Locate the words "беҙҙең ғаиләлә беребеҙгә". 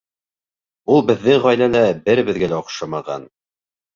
1.09-2.51